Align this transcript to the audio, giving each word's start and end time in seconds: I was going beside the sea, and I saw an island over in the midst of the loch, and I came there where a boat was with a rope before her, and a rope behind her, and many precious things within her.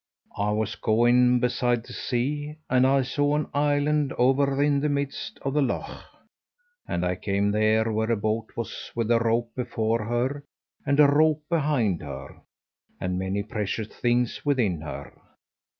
I 0.35 0.49
was 0.49 0.73
going 0.73 1.39
beside 1.41 1.85
the 1.85 1.93
sea, 1.93 2.55
and 2.71 2.87
I 2.87 3.03
saw 3.03 3.35
an 3.35 3.49
island 3.53 4.13
over 4.13 4.59
in 4.63 4.79
the 4.79 4.89
midst 4.89 5.37
of 5.43 5.53
the 5.53 5.61
loch, 5.61 5.91
and 6.87 7.05
I 7.05 7.13
came 7.15 7.51
there 7.51 7.91
where 7.91 8.11
a 8.11 8.17
boat 8.17 8.47
was 8.55 8.91
with 8.95 9.11
a 9.11 9.19
rope 9.19 9.51
before 9.55 10.05
her, 10.05 10.43
and 10.87 10.99
a 10.99 11.05
rope 11.05 11.43
behind 11.49 12.01
her, 12.01 12.41
and 12.99 13.19
many 13.19 13.43
precious 13.43 13.89
things 13.89 14.43
within 14.43 14.81
her. 14.81 15.13